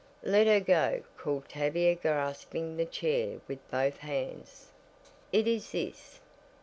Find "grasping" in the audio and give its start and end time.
1.93-2.75